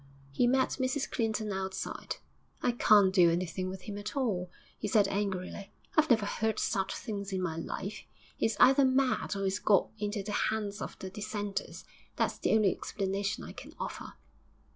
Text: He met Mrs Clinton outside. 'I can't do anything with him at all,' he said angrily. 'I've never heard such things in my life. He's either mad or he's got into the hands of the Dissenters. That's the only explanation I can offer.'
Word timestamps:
He 0.31 0.47
met 0.47 0.77
Mrs 0.81 1.07
Clinton 1.11 1.53
outside. 1.53 2.15
'I 2.63 2.71
can't 2.71 3.13
do 3.13 3.29
anything 3.29 3.69
with 3.69 3.83
him 3.83 3.99
at 3.99 4.17
all,' 4.17 4.49
he 4.79 4.87
said 4.87 5.07
angrily. 5.07 5.71
'I've 5.95 6.09
never 6.09 6.25
heard 6.25 6.57
such 6.57 6.95
things 6.95 7.31
in 7.31 7.39
my 7.39 7.55
life. 7.57 8.05
He's 8.35 8.57
either 8.59 8.83
mad 8.83 9.35
or 9.35 9.43
he's 9.43 9.59
got 9.59 9.89
into 9.99 10.23
the 10.23 10.31
hands 10.31 10.81
of 10.81 10.97
the 10.97 11.11
Dissenters. 11.11 11.85
That's 12.15 12.39
the 12.39 12.53
only 12.55 12.71
explanation 12.75 13.43
I 13.43 13.51
can 13.51 13.75
offer.' 13.79 14.13